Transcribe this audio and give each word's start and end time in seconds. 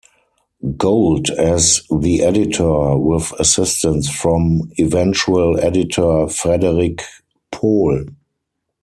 Gold 0.77 1.29
as 1.29 1.83
the 1.95 2.23
editor, 2.23 2.97
with 2.97 3.31
assistance 3.37 4.09
from 4.09 4.71
eventual 4.79 5.59
editor 5.59 6.27
Frederik 6.27 7.03
Pohl. 7.51 8.05